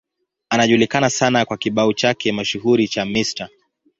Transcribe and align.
Anajulikana 0.49 1.09
sana 1.09 1.45
kwa 1.45 1.57
kibao 1.57 1.93
chake 1.93 2.31
mashuhuri 2.31 2.87
cha 2.87 3.05
Mr. 3.05 3.49